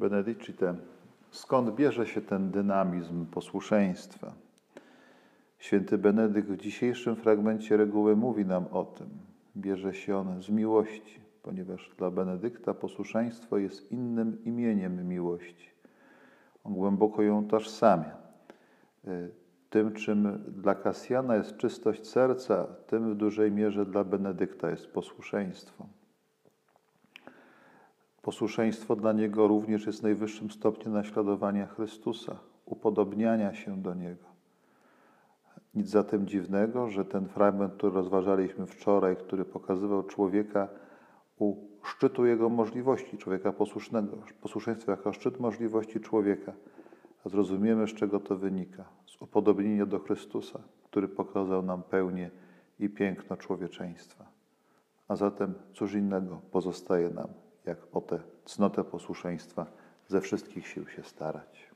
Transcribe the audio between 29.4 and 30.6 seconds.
również jest najwyższym